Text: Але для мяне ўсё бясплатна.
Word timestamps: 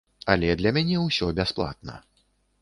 Але 0.35 0.47
для 0.61 0.71
мяне 0.77 0.97
ўсё 1.03 1.29
бясплатна. 1.41 2.01